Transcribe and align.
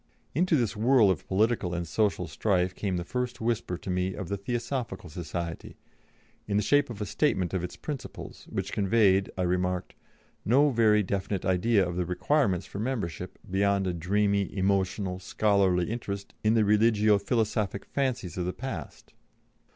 Into 0.33 0.55
this 0.55 0.75
whirl 0.75 1.11
of 1.11 1.27
political 1.27 1.75
and 1.75 1.87
social 1.87 2.25
strife 2.25 2.73
came 2.73 2.97
the 2.97 3.03
first 3.03 3.39
whisper 3.39 3.77
to 3.77 3.89
me 3.91 4.15
of 4.15 4.29
the 4.29 4.37
Theosophical 4.37 5.11
Society, 5.11 5.77
in 6.47 6.57
the 6.57 6.63
shape 6.63 6.89
of 6.89 7.01
a 7.01 7.05
statement 7.05 7.53
of 7.53 7.63
its 7.63 7.75
principles, 7.75 8.47
which 8.49 8.73
conveyed, 8.73 9.29
I 9.37 9.43
remarked, 9.43 9.93
"no 10.43 10.71
very 10.71 11.03
definite 11.03 11.45
idea 11.45 11.87
of 11.87 11.97
the 11.97 12.05
requirements 12.07 12.65
for 12.65 12.79
membership, 12.79 13.37
beyond 13.47 13.85
a 13.85 13.93
dreamy, 13.93 14.51
emotional, 14.57 15.19
scholarly 15.19 15.91
interest 15.91 16.33
in 16.43 16.55
the 16.55 16.65
religio 16.65 17.19
philosophic 17.19 17.85
fancies 17.85 18.39
of 18.39 18.45
the 18.45 18.53
past." 18.53 19.13